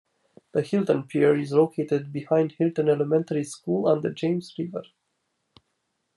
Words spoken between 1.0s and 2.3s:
Pier is located